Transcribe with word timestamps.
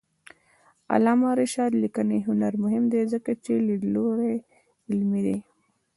د 0.03 0.03
علامه 0.93 1.29
رشاد 1.41 1.71
لیکنی 1.83 2.19
هنر 2.27 2.53
مهم 2.63 2.83
دی 2.93 3.01
ځکه 3.13 3.31
چې 3.43 3.53
لیدلوری 3.67 4.35
علمي 4.89 5.21
دی. 5.27 5.37